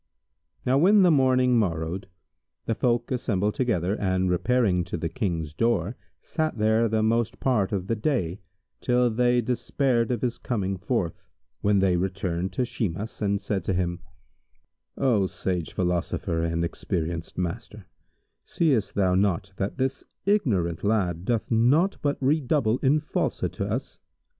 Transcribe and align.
Now 0.65 0.79
when 0.79 1.03
the 1.03 1.11
morning 1.11 1.59
morrowed, 1.59 2.05
the 2.65 2.73
folk 2.73 3.11
assembled 3.11 3.53
together 3.53 3.93
and 3.95 4.31
repairing 4.31 4.83
to 4.85 4.97
the 4.97 5.09
King's 5.09 5.53
door, 5.53 5.95
sat 6.19 6.57
there 6.57 6.89
the 6.89 7.03
most 7.03 7.39
part 7.39 7.71
of 7.71 7.85
the 7.85 7.95
day, 7.95 8.41
till 8.79 9.11
they 9.11 9.41
despaired 9.41 10.09
of 10.09 10.23
his 10.23 10.39
coming 10.39 10.75
forth, 10.79 11.21
when 11.61 11.77
they 11.77 11.97
returned 11.97 12.51
to 12.53 12.65
Shimas 12.65 13.21
and 13.21 13.39
said 13.39 13.63
to 13.65 13.73
him, 13.75 13.99
"O 14.97 15.27
sage 15.27 15.71
philosopher 15.71 16.41
and 16.41 16.65
experienced 16.65 17.37
master, 17.37 17.85
seest 18.43 18.95
thou 18.95 19.13
not 19.13 19.53
that 19.57 19.77
this 19.77 20.03
ignorant 20.25 20.83
lad 20.83 21.25
doth 21.25 21.51
naught 21.51 21.97
but 22.01 22.17
redouble 22.19 22.79
in 22.79 22.99
falsehood 23.01 23.53
to 23.53 23.67
us? 23.69 23.99